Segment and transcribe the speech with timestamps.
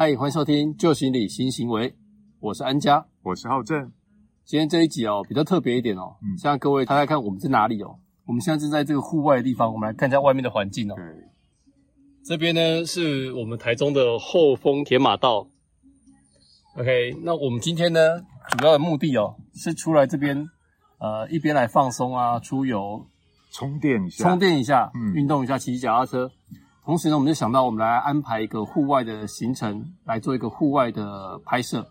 [0.00, 1.92] 嗨，欢迎收听旧行理新行为，
[2.38, 3.90] 我是安家，我是浩正。
[4.44, 7.98] 今天这一集哦，比较特别一点哦，嗯，现在各位大家看我们在哪里哦？
[8.24, 10.94] 我们现在正在这个户外的地方，我们来看一下外面的环境哦。
[10.94, 11.04] 对，
[12.24, 15.48] 这边呢是我们台中的后丰铁马道。
[16.76, 18.20] OK，那我们今天呢
[18.56, 20.46] 主要的目的哦，是出来这边
[21.00, 23.04] 呃一边来放松啊，出游，
[23.50, 26.30] 充电一下，充电一下，嗯，运动一下，骑骑脚踏车。
[26.88, 31.86] 同时呢，我们就想到我们来安排一个户外的行程，来做一个户外的拍摄。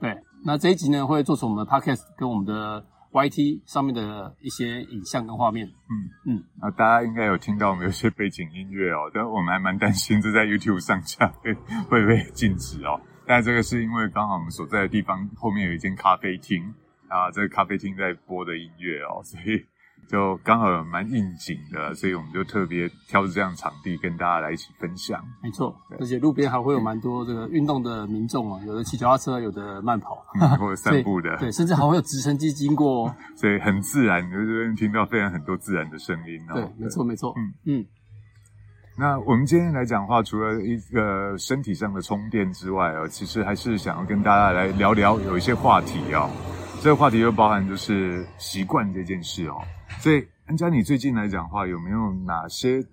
[0.00, 5.68] 对，那这一集呢会做成我们的 podcast 跟我们的 YT 上面的一些影像跟画面。
[5.68, 5.94] 嗯
[6.26, 11.54] 嗯，啊，大家应该有听到我们有些背景音乐哦， 但我们还蛮担心这在 YouTube 上架会
[11.88, 13.00] 会被禁止哦。
[13.24, 16.60] 但这个是因为刚好我们所在的地方后面有一间咖啡厅
[17.06, 19.64] 啊，这个咖啡厅在播的音乐哦，所以。
[20.08, 25.24] 就刚好蛮应景的，所以我们就特别挑这样场地跟大家来一起分享。
[25.42, 30.24] 没错，而且路边还会有蛮多这个运动的民众啊， 有的骑脚踏车，有的慢跑，
[30.58, 36.38] 或者散步的， 对，甚至还会有直升机经过， 所以很自然，就这边听到非常很多自然的声音。
[36.50, 37.34] 哦对，没错，没错。
[37.36, 37.86] 嗯嗯。
[38.98, 46.28] 那我们今天来讲话，除了一个身体上的充电之外啊，其实还是想要跟大家来聊聊有一些话题啊。
[46.82, 49.56] 这个话题又包含就是习惯这件事哦。
[50.02, 52.84] 所以，安佳，你最近来讲话，有没有哪些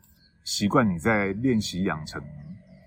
[0.43, 2.21] 习惯你在练习养成？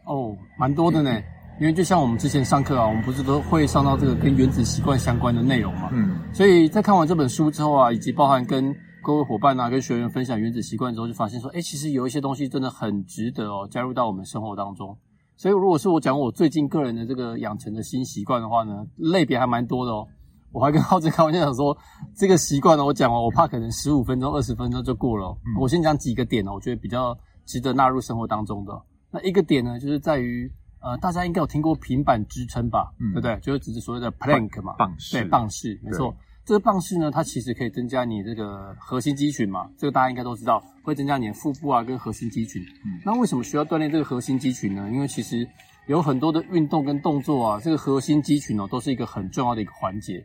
[0.06, 1.10] 哦，蛮多的呢。
[1.58, 5.90] 因为就像我们之前上课啊，我们不是都会上到这个跟原子习惯相关的内容嘛。
[5.92, 6.20] 嗯。
[6.32, 14.96] 所以在看完这本书之后啊，以及包含跟各位伙伴啊、跟学员分享原子习惯之后，就发现说，哎，其实有一些东西真的很值得哦，加入到我们生活当中。
[15.36, 20.06] 所以，如果是我讲我最近个人的这个养成的新习惯的话呢，类别还蛮多的哦。
[20.52, 21.76] 我还跟浩子开玩笑说，
[22.14, 25.36] 这个习惯呢，我讲完，我怕可能十五分钟、二十分钟就过了。
[25.58, 28.72] 我先讲几个点呢，我觉得比较值得纳入生活当中的。
[29.10, 32.92] 那一个点呢，就是在于，呃，大家应该有听过平板支撑吧？
[32.98, 33.38] 对不对？
[33.40, 35.18] 就是指所谓的 plank 嘛，棒式。
[35.18, 36.14] 对，棒式，没错。
[36.44, 42.60] 这个棒式呢，它其实可以增加你这个核心肌群嘛，这个大家应该都知道，会增加你的腹部啊跟核心肌群。
[43.04, 44.90] 那为什么需要锻炼这个核心肌群呢？
[44.92, 45.48] 因为其实
[45.86, 50.22] 有很多的运动跟动作啊，这个核心肌群哦，都是一个很重要的一个环节。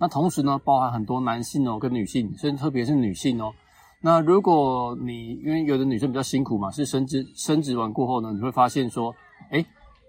[0.00, 3.52] 那同时呢，包含很多男性哦，跟女性，甚至特别是女性哦。
[4.00, 9.14] 那如果你因为有的女生比较辛苦嘛，是生殖生殖完过后呢，你会发现说，
[9.50, 9.62] 哎，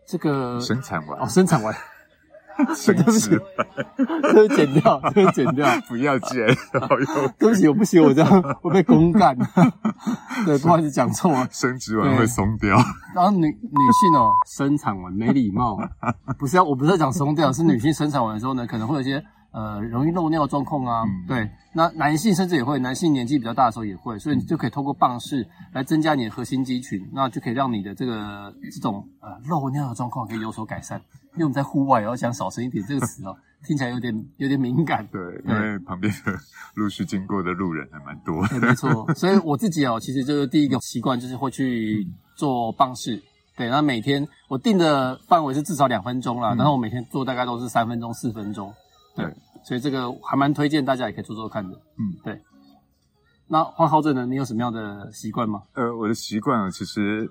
[0.08, 1.76] 这个生产完哦，生产完，
[2.74, 3.68] 生殖完，
[4.34, 6.48] 这个剪掉，这个剪掉， 不要剪，
[7.38, 9.38] 对不起，我不行，我这样会被公干。
[10.46, 12.78] 对，不好意思讲错了，生殖完会松掉。
[13.14, 15.78] 然后女女性哦，生产完没礼貌，
[16.40, 19.22] 不是要，我不是在讲松掉，是女性生产完的时候呢，可能会有些。
[19.52, 31.02] 呃，容易漏尿状况啊，对，那男性甚至也会，男性年纪比较大的时候也会，所以你就可以通过棒式来增加你的核心肌群，那就可以让你的这个这种呃漏尿的状况可以有所改善。
[31.34, 33.36] 因为我们在户外，要讲少声一点这个词哦，
[33.68, 35.06] 听起来有点有点敏感。
[35.12, 36.34] 对，因为旁边的
[36.76, 38.42] 陆续经过的路人还蛮多。
[38.60, 43.22] 没错，所以我自己哦，其实就是第一个习惯就是会去做棒式。
[43.58, 48.74] 对，那每天我定的范围是至少两分钟啦，然后我每天做大概都是三分钟、四分钟。
[49.16, 49.26] 对，
[49.64, 51.76] 所以这个还蛮推荐大家也可以做做看的。
[51.98, 52.40] 嗯，对。
[53.48, 54.26] 那黄浩正呢？
[54.26, 55.64] 你有什么样的习惯吗？
[55.74, 57.30] 呃，我的习惯啊，其实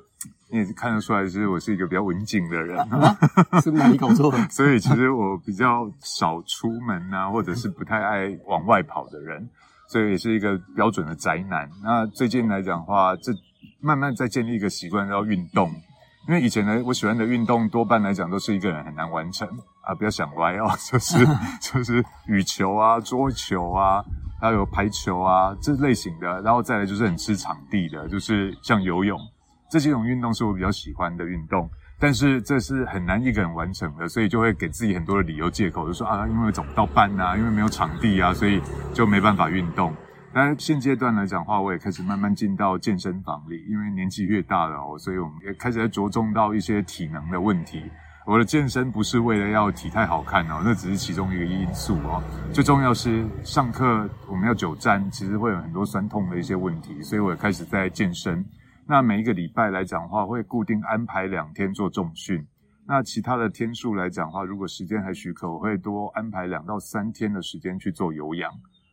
[0.50, 2.76] 你也看得出来，是我是一个比较文静的人。
[3.62, 4.38] 是哪里搞错了？
[4.52, 9.48] 所以其实我比较少出门啊，或者是不太爱往外跑的人，
[9.88, 11.70] 所以也是一个标准的宅男。
[11.82, 13.32] 那最近来讲的话，这
[13.80, 15.72] 慢慢在建立一个习惯，要运动。
[16.28, 19.48] 因为以前呢，我喜欢的运动多半来讲都是一个人很难完成
[19.90, 21.26] 啊，不要想歪哦， 就是
[21.60, 24.04] 就是羽球啊、桌球啊，
[24.40, 29.18] 还有排球啊这类型的，然后再来就是很吃场地的，就是像游泳
[29.68, 31.68] 这几种运动是我比较喜欢的运动，
[31.98, 38.62] 但是这是很难一个人完成的，所以就会给自己很多的理由借口，就说啊，因为找不到伴啊，因为没有场地啊，所以
[38.94, 39.92] 就没办法运动。
[40.32, 47.82] 那现阶段来讲话，我也开始慢慢进到健身房里，因为年纪越大了哦，所以我们也开始在着重到一些体能的问题。
[48.26, 52.22] 我的健身不是为了要体态好看哦，那只是其中一个因素哦。
[52.52, 58.44] 最重要是上课我们要久站，其实会有很多酸痛的一些问题，所以我也开始在健身。
[58.86, 62.46] 那每一个礼拜来讲话，会固定安排两天做重训。
[62.86, 68.52] 那其他的天数来讲话，如果时间还许可，我会多安排两到三天的时间去做有氧。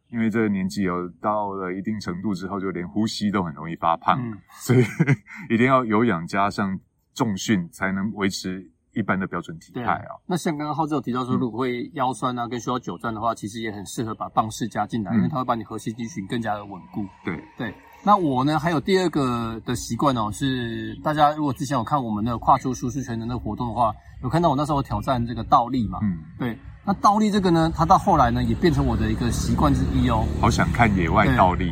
[0.10, 4.18] 因为这个年纪有到了一定程度之后，就连呼吸都很容易发胖，
[4.52, 4.80] 所以
[5.50, 6.80] 一定要有氧加上
[7.14, 10.18] 重训，才能维持一般的标准体态啊。
[10.26, 17.06] 那像刚刚浩志有提到说，如果会腰酸啊，跟需要久站的话，其实也很适合把棒式加进来，因为它会把你核心肌群更加的稳固。
[17.24, 17.74] 对对。
[18.08, 23.94] 那我呢，还有第二个的习惯哦，是大家如果之前有看我们的跨出舒适圈的那个活动的话，
[24.24, 26.00] 有看到我那时候挑战这个倒立嘛？
[26.02, 26.58] 嗯，对。
[26.86, 30.24] 那倒立这个呢，它到后来呢，也变成我的一个习惯之一哦。
[30.40, 31.70] 好想看野外倒立，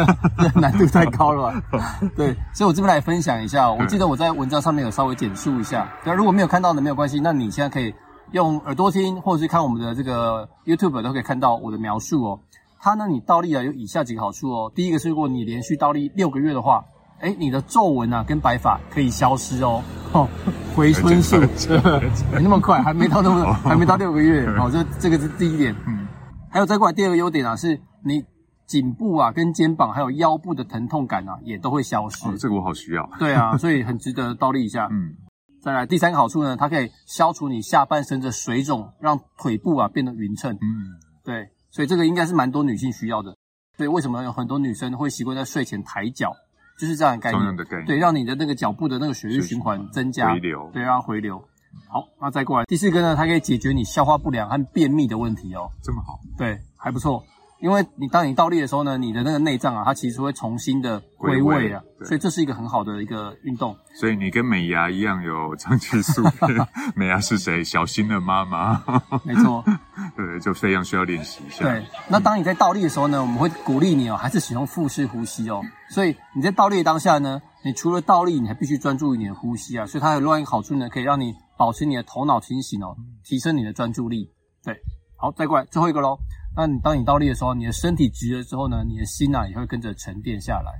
[0.56, 1.52] 难度太高了。
[2.16, 3.70] 对，所以我这边来分享一下。
[3.70, 5.86] 我记得我在文章上面有稍微简述一下。
[6.02, 7.94] 对，如果没有看到的没有关系，那你现在可以
[8.32, 12.40] 用耳朵听，或者是看我们的这个 YouTube 都可以看到我的描述哦。
[12.86, 14.70] 它呢，你倒立啊有以下几个好处哦。
[14.72, 16.84] 第一个是，如果你连续倒立六个月的话，
[17.18, 19.82] 哎，你的皱纹啊跟白发可以消失哦。
[20.14, 20.28] 哦，
[20.72, 21.36] 回春术
[22.30, 24.46] 没 那么快，还没到那么， 还没到六个月。
[24.50, 25.74] 哦，这这个是第一点。
[25.84, 26.06] 嗯，
[26.48, 28.24] 还有再过来第二个优点啊，是你
[28.68, 32.28] 颈部啊跟肩膀还有腰部的疼痛感啊也都会消失。
[32.28, 33.10] 哦，这个我好需要。
[33.18, 34.86] 对啊，所以很值得倒立一下。
[34.92, 35.16] 嗯，
[35.60, 40.54] 再来第三个好处呢，它可以消除你下半身的水肿，让腿部啊变得匀称。
[40.54, 41.48] 嗯，对。
[41.76, 43.36] 所以这个应该是蛮多女性需要的。
[43.76, 46.32] 所以，为什么有很多女生会习惯在睡前抬脚？
[46.78, 47.84] 就是这样的概念。
[47.84, 50.70] 对，让你的那个脚部的那个血液循环增加，回流。
[50.72, 51.36] 对，让它回流。
[51.86, 53.14] 好，那再过来第四个呢？
[53.14, 55.70] 它可以解决你消化不良和便秘的问题哦。
[55.82, 56.18] 这么好？
[56.38, 57.22] 对，还不错。
[57.60, 63.76] 因为你当你倒立的时候呢，你的那个内脏啊，它其实会重新的归位啊，所以这是一个很好的一个运动。
[63.98, 66.22] 所以你跟美牙一样有长期素。
[66.94, 67.64] 美牙是谁？
[67.64, 68.82] 小新的妈妈。
[69.24, 69.64] 没错。
[70.14, 71.64] 对，就非常需要练习一下。
[71.64, 75.62] 对，那当你在倒立的时候呢，我们会鼓励你哦，还是使用腹式呼吸哦。
[75.88, 79.86] 所以你在倒立当下呢，你除了倒立，你还必须专注于你的呼吸啊。
[79.86, 82.94] 所以它有另外一个好处呢，可以让你保持你的头脑清醒哦，
[83.24, 84.30] 提升你的专注力。
[84.62, 84.76] 对，
[85.16, 86.18] 好，再过来最后一个喽。
[86.56, 90.72] 那你当你倒立的时候，你的身体直了之后呢，你的心呐也会跟着沉淀下来。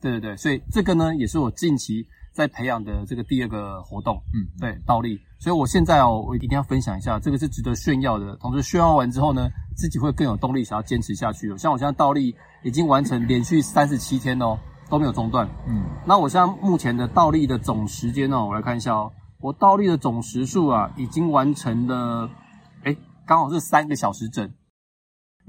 [0.00, 4.16] 对对对，所以这个呢也是我近期在培养的这个第二个活动。
[4.34, 5.20] 嗯，对，倒立。
[5.38, 8.34] 所以我现在哦，我一定要分享一下，这个是值得炫耀的。
[8.36, 11.56] 同时炫耀完之后呢，自己会更有动力想要坚持下去。
[11.56, 12.34] 像我现在倒立
[12.64, 15.48] 已经完成连续三十七天哦，都没有中断。
[15.68, 22.28] 嗯，那我现在目前的倒立的总时间呢，我来看一下哦，我倒立的总时数啊，已经完成了，
[22.84, 22.96] 哎，
[23.26, 24.50] 刚好是三个小时整。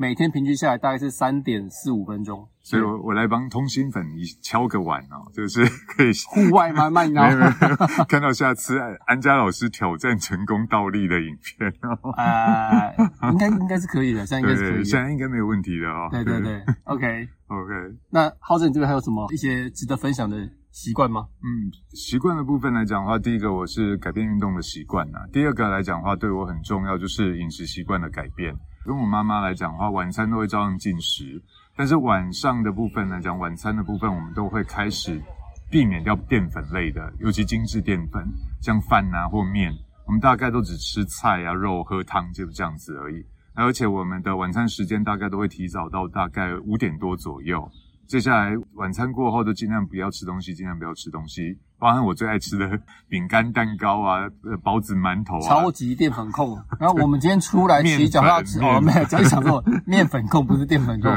[0.02, 7.24] 每天平均下来大概是三点四五分钟，所以我我来帮通心粉你敲个碗哦， 就是可以户外慢慢摇。
[8.10, 12.90] 看到下次安家老师挑战成功倒立的影片哦，啊，
[13.32, 16.10] 应该应该是可以的，现在应该是可以，现在应该没有问题的哦。
[16.10, 17.74] 对对对， OK OK。
[18.10, 20.36] 那浩正，你这边还有什么一些值得分享的
[20.72, 21.28] 习惯吗？
[21.44, 28.56] 嗯，习惯的部分来讲的话，第一个我是改变运动的习惯呐，第二个来讲的话，对我很重要就是饮食习惯的改变。
[28.84, 31.42] 跟我妈妈来讲的话，晚餐都会照样进食，
[31.76, 35.22] 但是晚上的部分来讲，晚餐的部分我们都会开始
[35.70, 38.28] 避免掉淀粉类的，尤其精致淀粉，
[38.60, 39.72] 像饭啊或面，
[40.06, 43.24] 我们大概都只吃菜啊、肉、喝汤，就这样子而已。
[43.54, 47.70] 而且我们的晚餐时间大概都会提早到大概五点多左右。
[48.12, 51.58] 接下来晚餐过后，都尽量不要吃东西，尽量不要吃东西。
[51.80, 52.78] 包含我最爱吃的
[53.08, 54.28] 饼干、蛋糕啊，
[54.62, 56.62] 包子、馒头啊，超级淀粉控。
[56.78, 61.10] 然后我们今天出来骑脚踏车哦， 没有，讲想说面粉控不是淀粉控。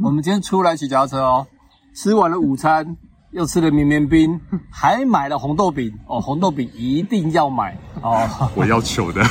[0.00, 1.46] 我们今天出来骑脚踏车哦，
[1.94, 2.96] 吃完了午餐，
[3.30, 9.22] 又吃了绵绵冰，还买了红豆饼哦，红豆饼一定要买哦， 我要求的，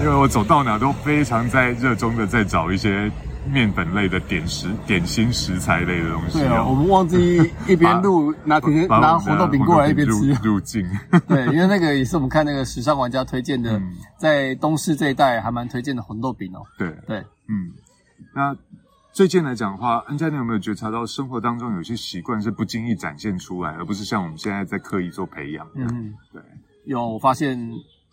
[0.00, 3.08] 因为我走到哪都非常在热衷的在找一些。
[3.50, 6.38] 面粉类的点食、点心食材类的东西。
[6.38, 10.32] 对啊，我们忘记 一边录拿拿红豆饼过来一边吃。
[10.42, 10.84] 入 境。
[11.26, 13.80] 对，因为那个也是我们看那个时尚玩家推荐的，
[14.18, 16.62] 在东市这一带还蛮推荐的红豆饼哦。
[16.78, 17.72] 对对，嗯。
[18.34, 18.56] 那
[19.12, 25.66] 最近来讲的话，安佳，你有没有觉察到生活当中有些习惯是不经意展现出来，而不是像我们现在在刻意做培养？
[25.74, 26.42] 嗯，对。
[26.84, 27.58] 有，我发现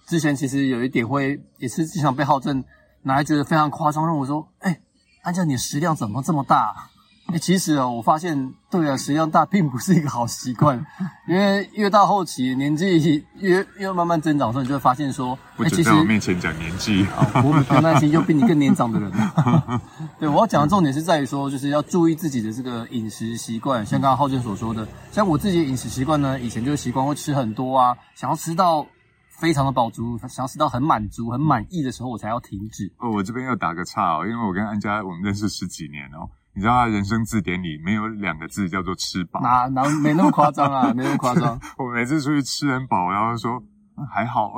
[0.07, 2.63] 之前其实有一点会，也是经常被浩正
[3.01, 4.79] 拿来觉得非常夸张，让我说，哎。
[5.23, 6.89] 按照你食量怎么这么大？
[7.27, 10.85] 哎，其实哦，我发现对啊，食量大并不是一个好习惯，
[11.25, 19.09] 因为越到后期年纪越越慢慢增长的时候，你就会发现说，哎，其实在我面前讲年纪，我跟那些又比你更年长的人。
[20.19, 28.85] 对，我要讲的重点是在于说，就是要注意自己的这个饮食习惯，像刚刚浩正所说的，像我自己的饮食习惯呢，以前就习惯会吃很多啊，想要吃到。
[29.43, 32.89] 非常的饱足，想要吃到很满足、很满意的时候，我才要停止。
[32.97, 41.59] 哦，我这边要打个岔哦，因为我跟安家我们认识十几年哦，你知道他人生字典里没有两个字叫做吃饱，哪哪没那么夸张啊， 没那么夸张。
[41.77, 43.61] 我每次出去吃很饱，然后说
[44.09, 44.53] 还好。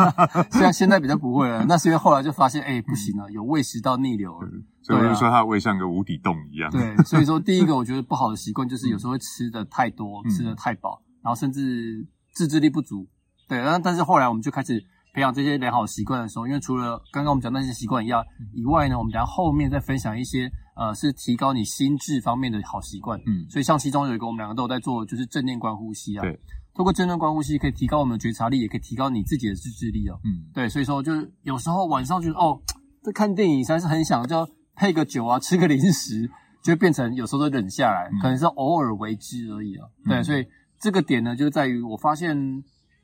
[0.52, 4.50] 现在现在比较不会了，那是因为后来就发现，哎，不行了，有胃食道逆流了。
[4.82, 6.70] 所以我就说他的胃像个无底洞一样。
[6.70, 13.08] 对，所以说第一个我觉得不好的习惯就是有时候会吃的太多，吃的太饱，然后甚至自制力不足。
[13.48, 14.84] 对，但但是后来我们就开始。
[15.14, 18.22] 培养这些良好习惯的时候，因为除了刚刚我们讲那些习惯一样
[18.52, 23.18] 以外呢，我们等下后面再分享一些呃，是提高你心智方面的好习惯。
[23.20, 26.20] 嗯，所以像其中有一个我们两个都有在做，就是正念观呼吸啊。
[26.20, 26.38] 对，
[26.74, 30.20] 通过正念观呼吸可以提高我们的觉察力，也可以提高你自己的自制力哦。
[30.22, 32.60] 嗯，对，所以说就是有时候晚上就是哦，
[33.02, 36.30] 在看电影实在是很想就配个酒啊，吃个零食，
[36.62, 39.88] 就会变成有时候都忍下来，可能是偶尔为之而已啊。
[40.06, 40.46] 对，所以
[40.78, 42.36] 这个点呢，就在于我发现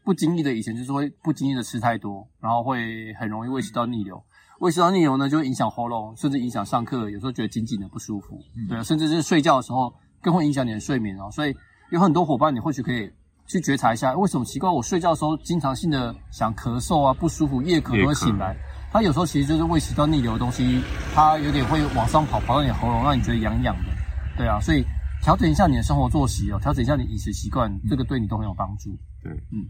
[0.05, 4.23] 不经意的以前就是会不经意的吃太多，然后会很容易胃食道逆流。
[4.61, 11.29] 胃食道逆流呢，就会影响喉咙，甚至影响上课，有时候觉得紧紧的不舒服，对啊，甚至是睡觉的时候更会影响你的睡眠哦。
[11.33, 11.57] 所以
[11.91, 13.11] 有很多伙伴，你或许可以
[13.47, 14.71] 去觉察一下，为什么奇怪？
[14.71, 18.57] 我睡觉的时候经常性的想咳嗽啊，不舒服，夜咳都会醒来。
[18.93, 20.81] 它有时候其实就是胃食道逆流的东西，
[21.15, 23.91] 它有点会往上跑，跑到你喉咙，让你觉得痒痒的。
[24.37, 24.85] 对啊，所以
[25.23, 28.91] 调整一下你的生活作息哦，调整一下你饮食习惯，这个对你都很有帮助。
[29.23, 29.67] 对，嗯。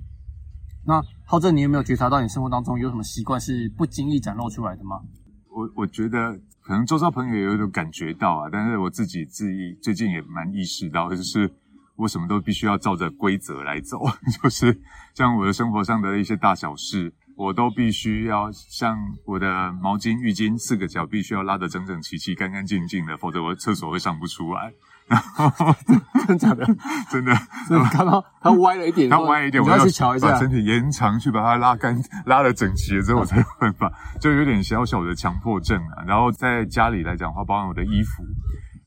[0.85, 5.01] 那浩正，你有没有觉察到你生活当中有什么习惯是不经意展露出来的吗？
[5.49, 11.53] 我我觉得可能周遭朋友也有种感觉到啊，但是我自己自己最近也蛮意识到，就是
[11.97, 13.99] 我什么都必须要照着规则来走，
[14.43, 14.81] 就是
[15.15, 18.97] 像我的生活上的一些大小事，我都必须要像
[19.27, 24.73] 我的毛巾、浴巾四个角必须要拉得整整齐齐、干干净净的，否则我厕所会上不出来。
[26.26, 26.64] 真的假的？
[27.11, 27.35] 真的，
[27.90, 36.04] 看到它歪了一点，它歪一点，我要去瞧一下，把身体延长去把它拉干，拉的整齐了之后，我才有办法， 就有点小小的强迫症啊。
[36.07, 38.23] 然后在家里来讲的话，包含我的衣服，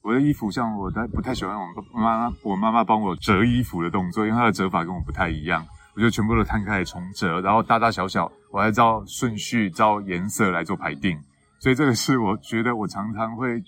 [0.01, 5.65] 我的衣服像我太不太喜欢我妈妈，我妈妈帮我折衣服的动作，因为她的折法跟我不太一样，
[5.96, 11.20] 我就全部都摊开重折，然后大大小小，我还照顺序、照颜色来做排定，
[11.60, 13.62] 所以这个是我觉得我常常会。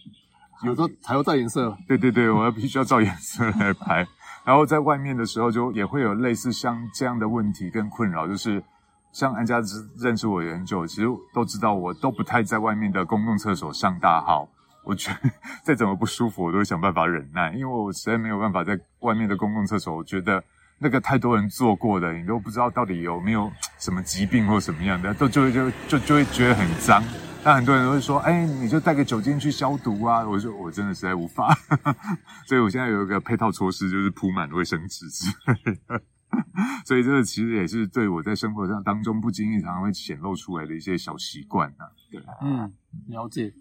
[0.64, 4.08] 有时候还要照颜色，对对对，我要必须要照颜色来拍。
[4.44, 8.64] 然后在外面的时候，就也会有类似像这样的问题跟困扰，就是
[9.12, 9.62] 像安家
[9.98, 14.48] 认识我也很久，其实都知道我都不太在外面的公共厕所上大号。
[14.84, 15.30] 我觉得
[15.64, 19.96] 再怎么不舒服，我都会想办法忍耐，因为我实在没有办法在外面的公共厕所。
[19.98, 20.42] 我觉得
[20.80, 27.04] 那个太多人做过的，你都不知道到底有没有什么疾病或什么样的，都就就就就会觉得很脏。
[27.44, 31.58] 那很多人都会说：“哎，你就带个酒精去消毒啊！”我说：“我真的实在无法。
[32.46, 36.02] ”所以我现在有一个配套措施，就是铺满卫生纸之类的。
[36.86, 41.88] 所以这个其实也是对我在生活上当中不经意常常会显露出来的一些小习惯啊。
[42.12, 42.74] 对，嗯，
[43.08, 43.54] 了解。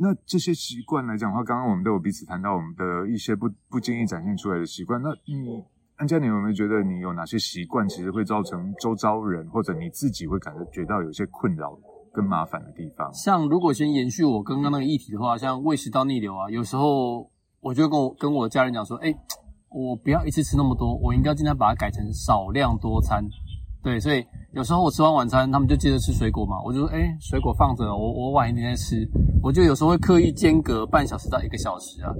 [0.00, 5.02] 那这些习惯来讲的话，刚刚我们都有彼此谈到我们的一些不不经意展现出来的习惯。
[5.02, 5.64] 那你
[5.96, 11.76] 安佳，你有没有觉得你有哪些习惯，其实会造成周遭人或者你自己会感觉到有些困扰
[12.12, 13.12] 跟麻烦的地方？
[13.12, 17.28] 像如果先延续我刚刚那个议题的话，像胃食道逆流啊，有时候
[17.60, 19.12] 我就跟我跟我家人讲说，哎，
[19.70, 23.24] 我不要一次吃那么多，我应该尽量把它改成少量多餐。
[23.88, 29.08] 对，所以有时候我吃完晚餐，他们就接着吃水果嘛，我就说，哎，水果放着，我我晚一点再吃。
[29.42, 32.12] 我就有时候会刻意间隔半小时到一个小时啊，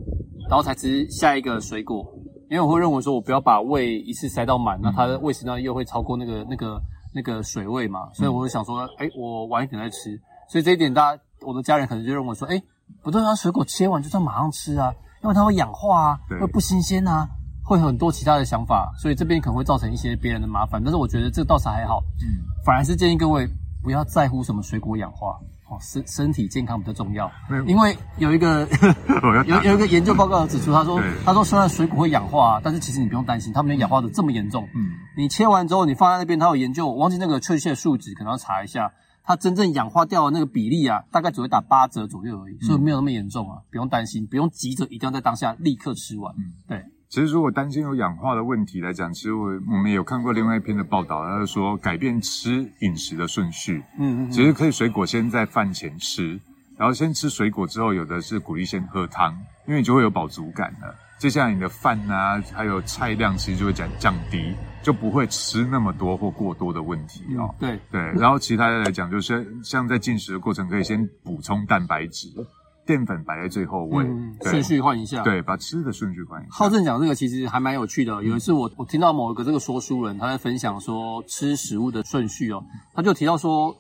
[0.49, 2.11] 然后才吃下一个水果，
[2.49, 6.81] 因为我会认为说我不要把胃一次塞到满，那它的胃食道又会超过那个那个
[7.13, 10.19] 那个水位嘛，所以我就想说，哎，我晚一点再吃。
[10.49, 12.63] 所以这一点，大家我的家人可能就认为说，哎，
[13.03, 14.91] 不对啊，水果切完就算马上吃啊，
[15.23, 17.29] 因为它会氧化啊，会不新鲜啊。
[17.69, 20.83] 会很多其他的想法，所以这边可能会造成一些别人的麻烦。
[20.83, 23.47] 但是我觉得这倒是还好，嗯，反而是建议各位
[23.83, 27.31] 不要在乎什么水果氧化，哦，身身体健康比较重要。
[27.67, 28.67] 因为有一个
[29.47, 34.67] 有有一个研究报告指出，他说他说虽然水果会氧化，但是其实你不用担心，它没有氧化的这么严重。
[34.75, 38.91] 嗯，你切完之后你放在那边，他有研究，我忘记那个确切数值，可能要查一下，
[39.23, 46.35] 它真正氧化掉的那个比例啊，大概只会打八折左右而已，所以没有那么严重啊，不用担心，不用急着一定要在当下立刻吃完。
[46.39, 46.83] 嗯，对。
[47.09, 53.83] 其实，如果担心有氧化的问题来讲，其实我我们有看过另外一篇的报道，他就说改变吃饮食的顺序。
[53.99, 56.39] 嗯嗯，其实可以水果先在饭前吃，
[56.77, 59.33] 然后先吃水果之后，有的是鼓励先喝汤，
[59.67, 60.95] 因为你就会有饱足感了。
[61.19, 67.53] 接下来你的饭啊，还有菜量，其实就会降降低，就不会吃那么多或过多的问题哦。
[67.59, 72.29] 对对，然后其他的来讲，就是像在进食的过程，可以先补充蛋白质。
[72.89, 74.03] 淀粉摆在最后位，
[74.41, 76.51] 顺序换一下，对，把吃的顺序换一下。
[76.51, 78.25] 浩正讲这个其实还蛮有趣的。
[78.25, 82.65] 有一次我我听到某一个这个说书人他在分享说吃食物的顺序哦，
[82.95, 83.77] 他就提到说，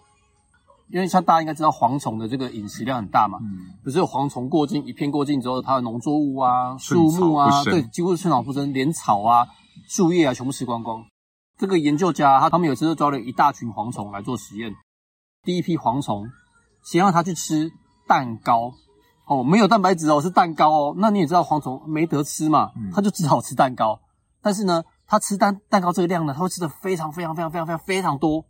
[0.90, 9.46] 因为像大家应该知道蝗虫的这个饮食量很大嘛，嗯，可是蝗虫过境一片过境之后，它的农作物啊、树木啊，对，几乎是寸草不生，连草啊、
[9.88, 11.02] 树叶啊全部吃光光。
[11.56, 14.74] 这个研究家他他们有一次就抓了一大群蝗虫来做实验，
[15.44, 16.28] 第一批蝗虫
[16.84, 17.70] 先让它去吃
[18.06, 18.74] 蛋糕。
[19.28, 20.94] 哦，没有蛋白质哦，是蛋糕哦。
[20.96, 24.00] 那你也知道蝗虫没得吃嘛，它就只好吃蛋糕。
[24.40, 28.42] 但是呢，它吃蛋蛋糕这个量呢，它会吃的非常非常非常非常非常非常多，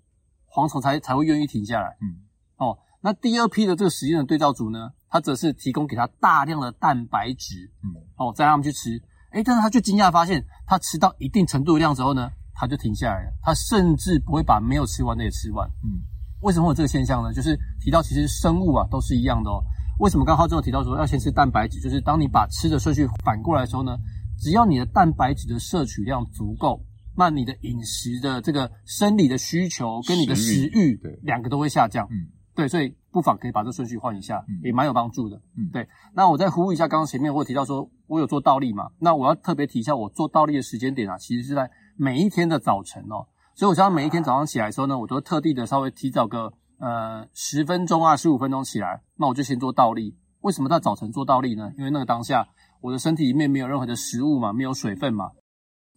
[0.54, 1.96] 蝗虫才才会愿意停下来。
[2.00, 2.22] 嗯，
[2.58, 15.68] 哦，那第二批的这个实验的对照组呢，它则是提供给它大量的蛋白质，嗯，哦，再让他们去吃，哎，但是他就惊讶发现，他吃到一定程度的量之后呢，他就停下来了，他甚至不会把没有吃完的也吃完。
[15.82, 15.98] 嗯，
[16.42, 17.32] 为什么有这个现象呢？
[17.32, 19.60] 就是提到其实生物啊都是一样的哦。
[19.98, 21.80] 为什么刚刚浩正提到说要先吃蛋白质？
[21.80, 23.96] 就是当你把吃的顺序反过来的时候呢？
[24.40, 26.80] 只要你的蛋白质的摄取量足够，
[27.16, 32.06] 那你的饮食的这个生理的需求跟你的食欲，对，两个都会下降。
[32.08, 35.36] 嗯，对，所以不妨可以把这顺序换一下，也蛮有帮助的。
[35.56, 35.88] 嗯，对。
[36.14, 38.90] 那我再呼吁一下，刚刚前面我有提到说我有做倒立嘛？
[39.00, 43.26] 那我要特别提一下，我做倒立的时间点啊，其实是在每一天的早晨哦。
[43.56, 50.16] 所以我想每一天早上起来的时候呢，我都特地的稍微提早个呃十分钟啊十五分钟起来，那我就先做倒立。
[50.40, 51.72] 为什么在早晨做倒立呢？
[51.76, 52.46] 因为那个当下。
[52.80, 55.32] 我的身体里面没有任何的食物嘛，没有水分嘛，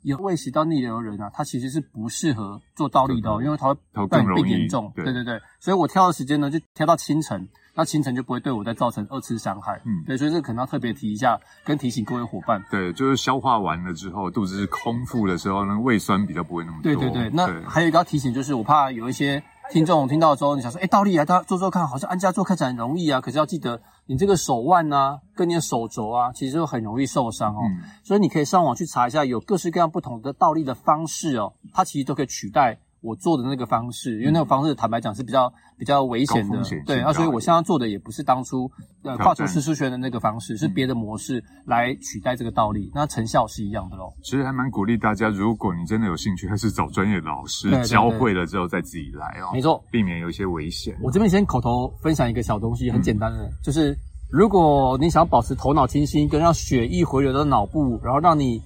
[0.02, 4.92] 有胃食道逆流的人啊，他其实是不适合做倒立的，哦因为他会更病严重。
[4.96, 9.80] 对对对，所以我挑的时间呢，就挑到清晨，那清晨就不会对我再造成二次伤害。
[9.86, 12.60] 嗯，对，所以这可能要特别提一下，跟提醒各位伙伴。
[12.72, 16.92] 对，就是消化完了之后，肚子是空腹的时候，那胃酸比较不会那么多。
[16.92, 19.44] 对对对，那还有一个要提醒，就是我怕有一些。
[19.72, 23.22] 听众听到之后，你想说，哎，倒立啊，他做做看，好像安家做看起来很容易啊。
[23.22, 27.62] 可是要记得，你这个手腕啊，跟你的手肘啊，其实就很容易受伤哦。
[28.04, 32.78] 所以你可以上网去查一下，有各式各样不同的倒立的方式哦，它其实都可以取代。
[33.02, 38.70] 我做的那个方式，因为那个方式坦白讲是比较比较危险的，对啊，所以我现在做的也不是当初
[39.04, 44.14] 呃跨出四十圈的那个方式，是别的模式来取代这个道理，那成效是一样的喽。
[44.22, 49.50] 其实还蛮鼓励大家，如果你真的有兴趣，还是找专业老师教会了之后再自己来哦。
[49.52, 50.96] 没错，避免有一些危险。
[51.02, 53.98] 我这边先口头分享一个小东西，很简单的，就是
[54.32, 58.62] 如果你想保持头脑清新，跟让血液回流到脑部，然后让你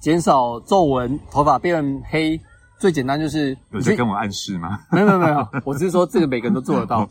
[0.00, 2.40] 减少皱纹，头发变黑。
[2.80, 4.80] 最简单就是有在跟我暗示吗？
[4.90, 7.08] 没有没有没有，我只是说这个每个人都做得到。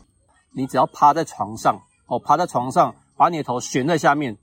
[0.52, 4.36] 你只要趴在床上，哦，趴在床上，把你的头悬在下面，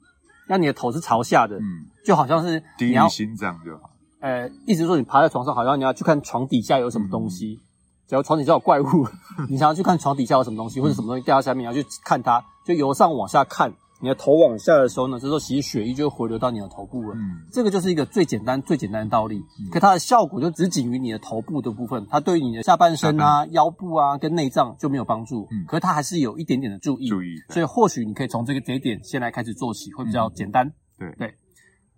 [0.47, 3.89] 让你的头是朝下的，嗯，就好像是低于心脏就好。
[4.21, 7.59] 呃，意思说你趴在床上，好像你要去看床底下有什么东西。
[8.07, 9.05] 只要床底下有怪物，
[9.49, 13.73] 你想要去看床底下有什么东西，或者什么东西掉到下面，你要去看它，就由上往下看。
[13.99, 17.15] 你的头往下的时候呢，这时候其实血液就会回流到你的头部了。
[17.15, 25.47] 嗯，这个就是一个最简单、最简单的道理，可它的效果就只仅于你的头部的部分，它对于你的下半身啊、腰部啊跟内脏就没有帮助。
[25.49, 27.07] 嗯，可是它还是有一点点的注意。
[27.07, 27.37] 注意。
[27.49, 30.71] 所以或许你可以从这个节点先来开始做起，会比较简单。
[30.99, 31.33] 对对。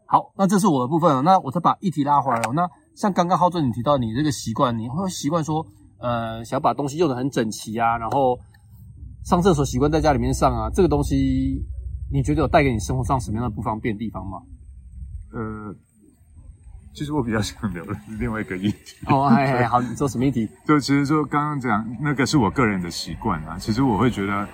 [0.06, 1.22] 好，那这是我的部分了。
[1.22, 2.54] 那我再把议题拉回来了。
[2.54, 5.66] 那像刚刚浩正你提到你这个习惯，你会习惯说，
[6.00, 8.40] 呃，想要把东西用的很整齐啊，然后
[9.26, 11.62] 上厕所习惯在家里面上啊，这个东西。
[12.12, 14.40] 你觉得有带给你生活上什么样的不方便地方吗？
[15.32, 15.76] 呃，
[16.94, 18.98] 其实我比较想聊的是另外一个议题。
[19.06, 20.50] 哦，哎，好，你说什么议题？
[20.66, 23.58] 就其实说刚刚讲那个是我个人的习惯啊。
[23.60, 24.48] 其实我会觉得，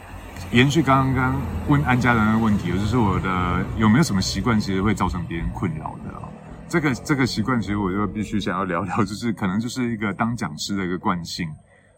[0.51, 1.39] 延续刚刚
[1.69, 6.27] 问安家人的那个问题，就是我的有没有什么习惯，其实会造成别人困扰的啊？
[6.67, 11.47] 这个这个习惯，其实我就必须想要聊聊，就是可能就是一个当讲师的一个惯性。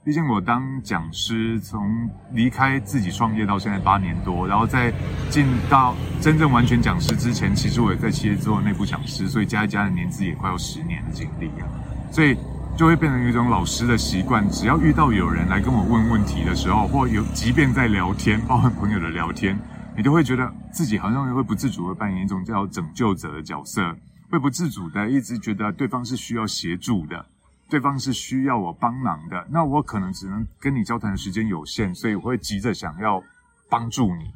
[0.08, 4.90] 毕竟我当讲师，从离开自己创业到现在八年多，然后在
[5.30, 11.68] 进到真正完全讲师之前，其实我也在企业做内部讲师，所以加一加的年资也快要十年的经历啊，
[12.10, 12.38] 所以
[12.78, 14.50] 就会变成一种老师的习惯。
[14.50, 19.60] 只要遇到有人来跟我问问题的时候，或有即便在聊天，包括朋友的聊天，
[19.98, 23.94] 你都会觉得自己好像会不自主的扮演一种叫拯救者的角色，
[24.32, 27.26] 会不自主的一直觉得对方是需要协助的。
[27.70, 33.22] 对方是需要我帮忙的，那我可能只能跟你交谈的时间有限，所以我会急着想要
[33.70, 34.32] 帮助你。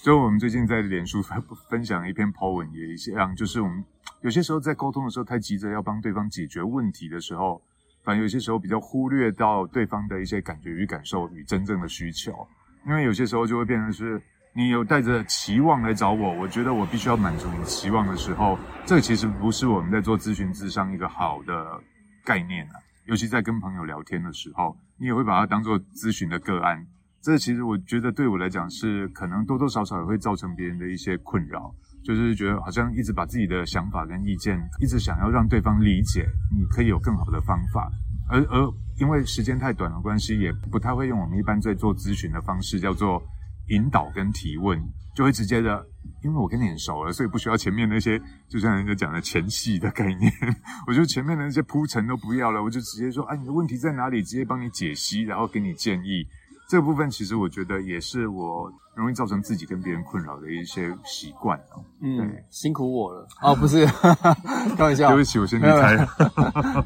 [0.00, 3.84] 所以我们最近在脸书分分享一篇 po 文，也一样，就是我们
[4.20, 7.60] 有些时候在沟通的时候太急着要帮对方解决问题的时候，
[8.04, 12.46] 反正有些时候比较忽略到对方的一些感觉与感受与真正的需求。
[12.86, 14.22] 因为有些时候就会变成是
[14.54, 21.82] 你有带着期望来找我，我觉得我必须要满足你期望的时候，这其实不是我们在做咨询智商一个好的。
[22.24, 22.74] 概念啊，
[23.06, 26.86] 尤其在跟朋友聊天的时候，你也会把它当做咨询的个案。
[27.20, 36.26] 这其实我觉得对我来讲是可能多多少少也会造成别人的一些困扰，就是觉得好像一直把自己的想法跟意见，一直想要让对方理解，
[36.56, 37.90] 你可以有更好的方法。
[38.30, 43.20] 而而因为时间太短的关系，也不太会用我们一般在做咨询的方式，叫做
[43.68, 44.80] 引导跟提问。
[45.14, 45.84] 就会直接的，
[46.22, 50.32] 因为我跟你很熟了，所以不需要前面那些，就像人家讲的前戏的概念。
[50.86, 54.22] 我觉得前面的那些铺陈都不要了，我就直接说，啊，你的问题在哪里？
[54.22, 56.24] 直接帮你解析，然后给你建议。
[56.68, 61.82] 这个部分其实我觉得也是我容易造成自己跟别人困扰的一些习惯哦。
[62.00, 63.26] 嗯，辛苦我了。
[63.42, 63.84] 哦，不是，
[64.76, 65.08] 开玩笑。
[65.08, 65.96] 对不起，我先离开。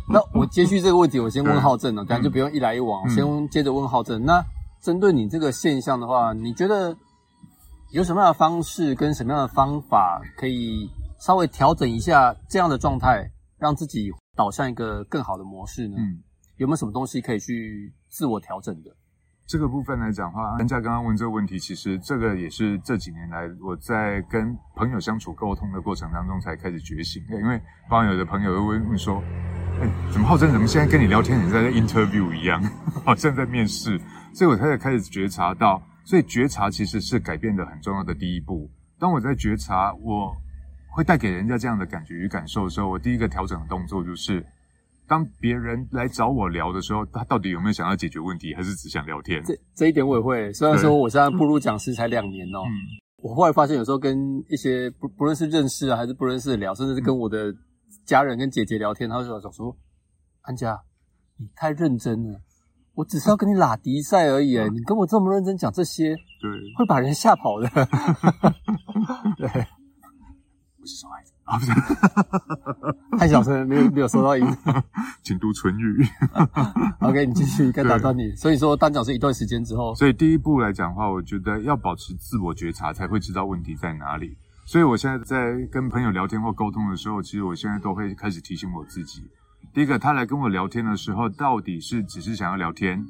[0.09, 3.07] 那我接续这个问题，我先问浩正了，这样就不用一来一往。
[3.11, 4.25] 先接着问浩正。
[4.25, 4.43] 那
[4.83, 6.95] 针对你这个现象的话，你觉得
[7.93, 10.91] 有什么样的方式跟什么样的方法可以
[11.21, 15.95] 稍微调整一下这样的状态，让自己导向一个更好的模式呢？
[15.99, 16.19] 嗯，
[16.57, 18.91] 有没有什么东西可以去自我调整的？
[19.47, 27.39] 这个部分来讲的话，人家刚刚问这个问题，其实这个也是这几年来我在跟朋友相处沟通的过程当中才开始觉醒的。
[27.41, 29.23] 因为帮有的朋友会问说
[29.81, 32.63] ：“哎，怎么浩真怎么现在跟你聊天，你在 interview 一样，
[33.05, 33.99] 好像在面试？”
[34.35, 38.71] 所以我才开始觉察到，所以觉察其实是改变的很重要的第一步。
[38.99, 40.35] 当我在觉察我
[40.91, 44.45] 会带给人家这样的感觉与感受的时候，我第一个调整的动作就是。
[45.09, 49.43] 当别人来找我聊的时候，他到底有没有想要解决问题，还是只想聊天？
[49.45, 50.51] 这这一点我也会。
[50.55, 52.61] 虽然说我现在步入讲师才两年哦，
[53.19, 54.17] 我后来发现有时候跟
[54.49, 57.53] 一些不不论是认识啊，还是不认识的聊，甚至是跟我的
[58.05, 59.77] 家人跟姐姐聊天，他就想说
[60.43, 60.81] ：“安佳，
[61.37, 62.41] 你太认真了，
[62.95, 67.69] 我只是要跟你拉迪赛而已，你跟我这么认真讲这些，对，会把人吓跑的。
[69.37, 69.49] ”对，
[70.79, 71.33] 我是小孩子。
[73.19, 74.47] 太小声，没有没有收到音，
[75.23, 76.03] 请读唇语。
[77.01, 78.35] OK，你继续，该打断你。
[78.37, 84.39] 所以说，当讲是一段时间之后，所以第一步来讲的话，我觉得要保持自我觉察，才会知道问题在哪里。
[84.73, 89.23] 所以我现在在跟朋友聊天或沟通的时候，其实我现在都会开始提醒我自己：
[89.75, 93.05] 第一个，他来跟我聊天的时候，到底是只是想要聊天，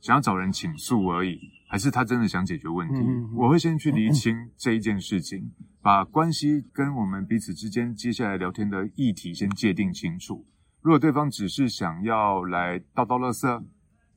[0.00, 1.36] 想要找人倾诉而已。
[1.68, 3.00] 还是他真的想解决问题？
[3.34, 5.50] 我会先去厘清这一件事情，
[5.82, 10.46] 把关系跟我们彼此之间接下来聊天的议题先界定清楚。
[10.80, 13.64] 如果对方只是想要来倒倒垃圾，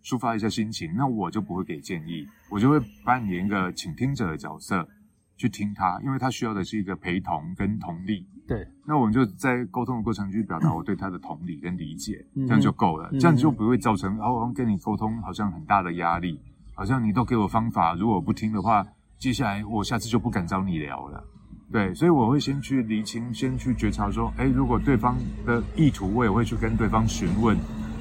[0.04, 4.88] 抒发一下心情，那我就不会给建议，我就会扮演一个倾听者的角色
[5.38, 8.26] 去听他，因为他需要的是一个陪同跟同理。
[8.48, 16.40] 对，那我们就在沟通的过程去表达 我对他的同理跟理解，这样就够了，这样就不会造成哦，跟你沟通好像很大的压力。
[16.76, 18.86] 好像你都给我方法，如果我不听的话，
[19.20, 21.24] 接下来我下次就不敢找你聊了。
[21.72, 25.16] 对，所以我会先去理清，先去觉察说，哎，如果对方
[25.46, 27.58] 的意图，我也会去跟对方询问。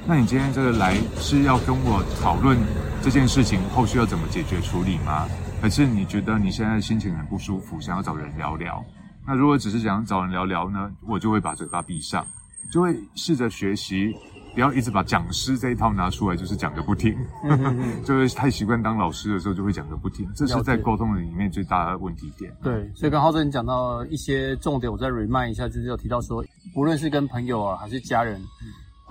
[0.06, 2.58] 那你今天这个来是要跟我讨论
[3.00, 5.28] 这件事情后续要怎么解决处理吗？
[5.62, 8.85] 还是你觉得你现在心情很不舒服，想要找人聊聊？
[9.25, 12.27] 那如果只是想找人聊聊呢，我就会把嘴巴闭上，
[12.72, 14.12] 就会试着学习。
[14.55, 17.16] 不要一直把讲师这一套拿出来，就是讲个不停，
[18.05, 22.53] 就是太习惯当老师的时候就会讲个不停，这是在沟通里面最大的问题点。
[22.61, 26.44] 对，所以刚浩正你讲到一些重点，我再 remind 一下，就是有提到说，
[26.75, 28.42] 不论是跟朋友啊，还是家人。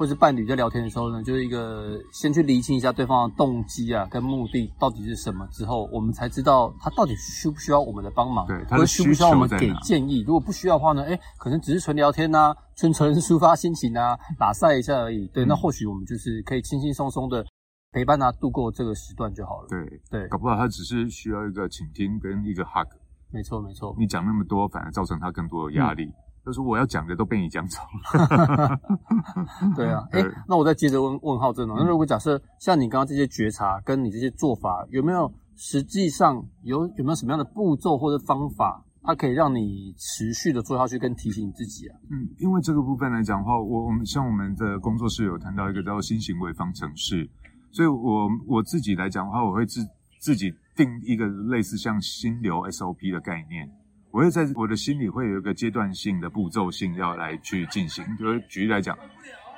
[0.02, 10.24] 或是伴侣在聊天的时候呢，就是一个先去厘清一下对方的动机啊，跟目的到底是什么之后，我们才知道他到底需不需要我们的帮忙，对，他需不需要我们给建议。
[10.26, 15.28] 如果不需要的话呢，哎，可能只是纯聊天呐，纯纯 抒发心情啊，打赛一下而已。
[15.28, 17.46] 对，那或许我们就是可以轻轻松松的
[17.92, 19.68] 陪伴他度过这个时段就好了。
[19.70, 22.88] 对对，搞不好他只是需要一个倾听跟一个 hug。
[23.32, 26.12] 没错没错，你讲那么多，反而造成他更多的压力。
[26.46, 28.80] 就是我要讲的都被你讲走了。
[29.76, 31.76] 对啊， 哎，那我再接着问问浩正哦。
[31.78, 41.98] 那如果假设像你刚刚这些觉察跟你这些做法，有没有实际上有有没有什么样的步骤或者方法，它可以让你持续的做下去，跟提醒你自己啊？
[42.10, 47.30] 嗯，因为这个部分来讲的话，我我们像我们的工作室有谈到一个叫新行为方程式，
[47.72, 49.82] 所以我我自己来讲的话，我会自
[50.20, 53.70] 自己定一个类似像心流 SOP 的概念。
[54.12, 58.98] 我会在我的心里会有一个阶段性的步骤性要来去进行，就是举例来讲，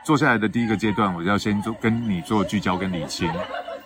[0.06, 3.28] 坐下来的第一个阶段，我就要先做跟你做聚焦跟理清，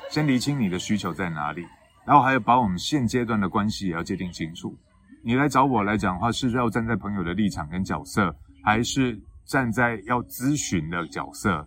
[0.10, 1.66] 先理清你的需求在哪里，
[2.06, 4.78] 然后还有把我们现阶段的关系也要界定清楚。
[5.24, 11.66] 你来找我来讲的话，是要站在朋友的立场跟角色，还是站在要咨询的角色？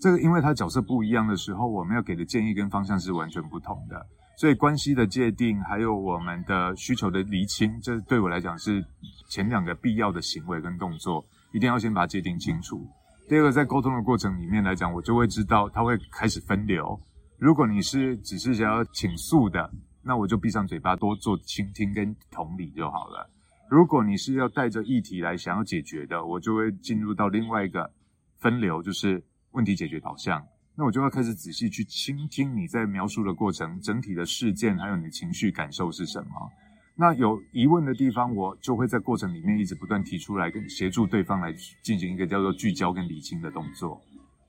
[0.00, 4.06] 这个因为他角色不一样的时候，我们要给的建议跟方向是完全不同的。
[4.36, 8.84] 所以关系的界定，还有我们的需求的厘清，这对我来讲是
[9.30, 12.86] 前两个必要的行为跟动作，一定要先把它界定清楚。
[13.28, 17.00] 第二个，在沟通的过程里面来讲，我就会知道他会开始分流。
[17.38, 19.70] 如果你是只是想要倾诉的，
[20.04, 23.28] 那我就闭上嘴巴，多做倾听跟同理就好了。
[23.70, 27.90] 如果你是要带着议题来想要解决的，我就会进入到另外一个
[28.38, 30.44] 分流，就是问题解决导向。
[30.78, 36.50] 那我就要开始仔细去倾听你在描述的过程，整体的事件还有你的情绪感受是什么。
[36.94, 44.00] 那有疑问的地方，我就会在过程里面一直不断提出来，跟协助对方来进行一个叫做聚焦跟理清的动作。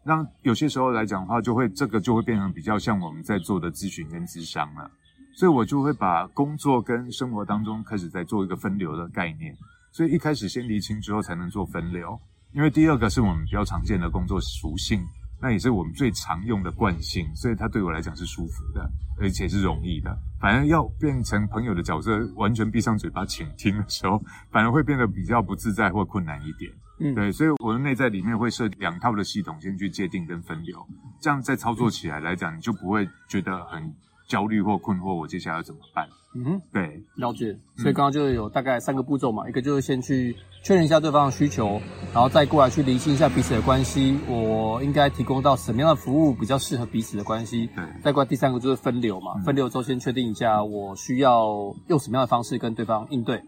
[0.03, 4.89] 那有些时候来讲的话，就会这个就会变成比较像我们在做的咨询跟咨商了。
[5.35, 9.55] 所以我就会把工作跟生活当中开始在做一个分流的概念。
[9.91, 12.19] 所以一开始先厘清之后才能做分流，
[12.53, 15.05] 因为第二个是我们比较常见的工作属性，
[15.41, 20.17] 那也是我们最常用的惯性，所以它对我来讲是舒服的，而且是容易的。
[20.39, 24.21] 反而要变成朋友的角色，完全闭上嘴巴倾听的时候，
[24.51, 26.71] 反而会变得比较不自在或困难一点。
[26.99, 30.85] 嗯，对，所以我的内在里面会设两套的系统，先去界定跟分流，
[31.21, 33.93] 这样在操作起来来讲，你就不会觉得很。
[34.27, 36.07] 焦虑或困惑，我接下来要怎么办？
[36.35, 37.57] 嗯哼，对，了解。
[37.77, 41.81] 所以刚刚就有大概三个步骤嘛，一个就是先去确认一下对方的需求，
[42.13, 47.67] 然后再过来去理清一下彼此的关系，我应该提供到什么样的服务比较适合彼此的关系。
[47.75, 53.41] 对，再过来第三个就是分流嘛，分流之后先确定一下我需要用什么样的方式跟对方应对，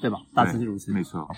[0.00, 0.18] 对吧？
[0.34, 1.28] 大致是如此，没错。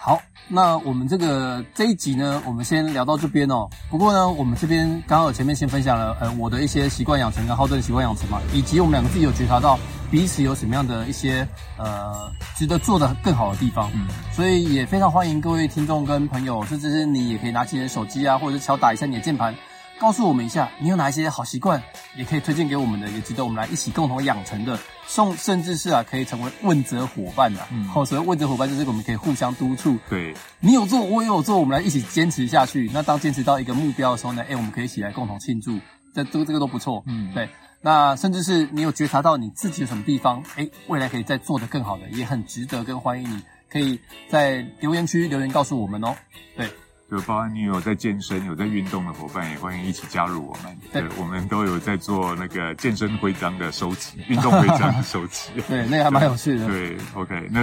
[0.00, 3.68] 好，那我们这个这一集呢，我们先聊到这边哦。
[3.90, 9.76] 不过呢，我们这边刚好前面先分享了，呃，我的一些习惯养成跟浩顿习惯养成嘛，以及我们两个自己有觉察到
[10.08, 13.90] 彼此有什么样的一些呃值得做的更好的地方。
[13.92, 19.52] 嗯，所以也非常欢迎各位听众跟朋友，甚至是你也可以拿起你的手机啊，或者是敲打一下你的键盘。
[20.00, 21.82] 告诉我们一下，你有哪一些好习惯，
[22.16, 27.60] 也可以推荐给我们的，也值得我们来一起共同养成的，送甚至是啊，可以成为问责伙伴的。
[27.72, 29.98] 嗯，好，所谓问责伙伴就是我们可以互相督促。
[30.08, 32.88] 对，你有做，我也有做，我们来一起坚持下去。
[32.94, 35.78] 那当坚持到一个目标的时候呢，哎，我们可以一起来共同庆祝。
[36.14, 37.02] 这这个这个都不错。
[37.06, 37.48] 嗯，对。
[37.80, 46.14] 那甚至是你有觉察到你自己有什么地方，哎，未来可以再做得更好的，也很值得跟欢迎你，可以在留言区留言告诉我们哦。
[46.56, 46.68] 对。
[47.10, 50.78] 就包括你有在健身、有在运动的伙伴，也欢迎一起加入我们。
[50.92, 55.50] 对，我们都有在做那个健身徽章的收集、运动徽章的收集。
[55.66, 56.66] 对，那个还蛮有趣的。
[56.66, 57.62] 对，OK，那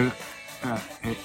[0.63, 0.75] 呃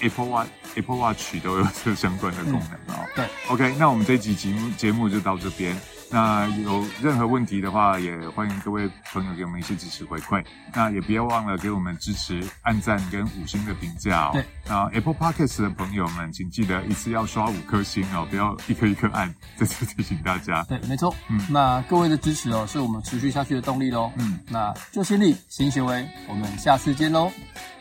[0.01, 3.05] ，Apple Watch、Apple Watch 都有这相关的功能哦。
[3.15, 5.75] 对，OK，那我们这集节目节目就到这边。
[6.11, 10.43] 那有任何问题的话，也欢迎各位朋友给我们一些支持回馈。
[10.73, 14.31] 那也不要忘了给我们支持、按赞跟五星的评价哦。
[14.33, 14.45] 对。
[14.67, 19.33] 那 Apple Podcast 的朋友们，请记得一次要刷五颗星哦，不要一颗一颗按。
[19.55, 20.63] 再次提醒大家。
[20.63, 21.15] 对，没错。
[21.29, 21.39] 嗯。
[21.49, 24.11] 那各位的支持哦，是我们持续下去的动力喽。
[24.17, 24.37] 嗯。
[24.49, 27.31] 那就先力，行行为，我们下次见喽。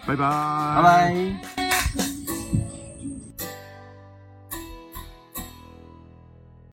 [0.07, 0.25] 拜拜。
[0.77, 1.70] 拜拜。